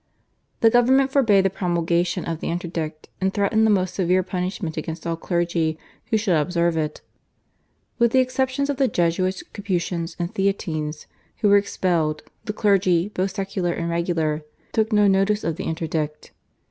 The 0.61 0.71
government 0.71 1.11
forbade 1.11 1.45
the 1.45 1.51
promulgation 1.51 2.25
of 2.25 2.39
the 2.39 2.49
interdict, 2.49 3.07
and 3.21 3.31
threatened 3.31 3.67
the 3.67 3.69
most 3.69 3.93
severe 3.93 4.23
punishment 4.23 4.75
against 4.75 5.05
all 5.05 5.15
clergy 5.15 5.77
who 6.09 6.17
should 6.17 6.35
observe 6.35 6.75
it. 6.75 7.01
With 7.99 8.11
the 8.11 8.17
exception 8.17 8.65
of 8.71 8.77
the 8.77 8.87
Jesuits, 8.87 9.43
Capuchins, 9.53 10.15
and 10.17 10.33
Theatines 10.33 11.05
who 11.41 11.49
were 11.49 11.57
expelled, 11.57 12.23
the 12.45 12.51
clergy 12.53 13.09
both 13.09 13.35
secular 13.35 13.73
and 13.73 13.91
regular 13.91 14.43
took 14.71 14.91
no 14.91 15.07
notice 15.07 15.43
of 15.43 15.57
the 15.57 15.65
interdict. 15.65 16.31